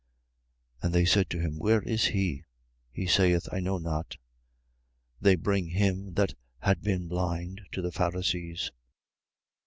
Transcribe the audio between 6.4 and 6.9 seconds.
had